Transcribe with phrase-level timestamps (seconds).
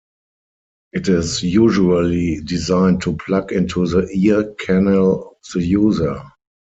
[0.93, 6.19] It is usually designed to plug into the ear canal of the user.